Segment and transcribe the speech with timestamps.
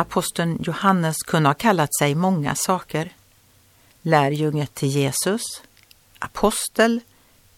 [0.00, 3.12] Aposteln Johannes kunde ha kallat sig många saker.
[4.02, 5.62] Lärjunge till Jesus,
[6.18, 7.00] apostel,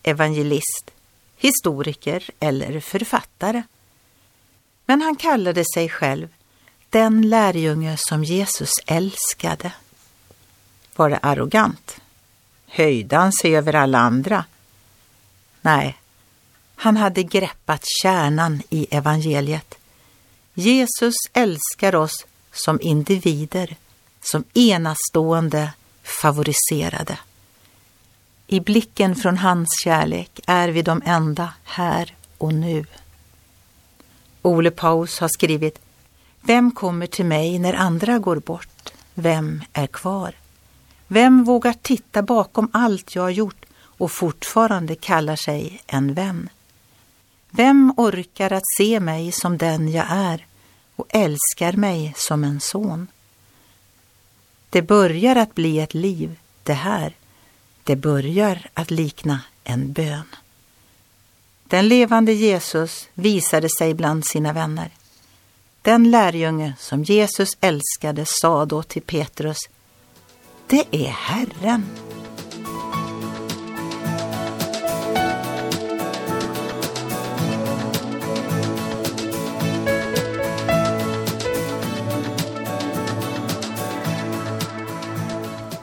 [0.02, 0.90] evangelist,
[1.36, 3.62] historiker eller författare.
[4.86, 6.28] Men han kallade sig själv
[6.90, 9.72] den lärjunge som Jesus älskade.
[10.96, 12.00] Var det arrogant?
[12.66, 14.44] Höjde han sig över alla andra?
[15.60, 15.98] Nej,
[16.74, 19.74] han hade greppat kärnan i evangeliet.
[20.54, 23.76] Jesus älskar oss som individer,
[24.20, 25.72] som enastående
[26.22, 27.18] favoriserade.
[28.46, 32.86] I blicken från hans kärlek är vi de enda här och nu.
[34.42, 35.78] Ole Paus har skrivit
[36.40, 38.92] Vem kommer till mig när andra går bort?
[39.14, 40.34] Vem är kvar?
[41.06, 46.48] Vem vågar titta bakom allt jag har gjort och fortfarande kallar sig en vän?
[47.50, 50.46] Vem orkar att se mig som den jag är
[51.02, 53.06] och älskar mig som en son?
[54.70, 57.16] Det börjar att bli ett liv, det här.
[57.84, 60.26] Det börjar att likna en bön.
[61.64, 64.90] Den levande Jesus visade sig bland sina vänner.
[65.82, 69.58] Den lärjunge som Jesus älskade sa då till Petrus,
[70.66, 72.11] det är Herren.